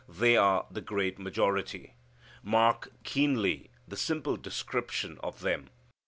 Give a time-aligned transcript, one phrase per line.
[0.09, 1.93] They are the great majority.
[2.41, 5.69] Mark keenly the simple description of them.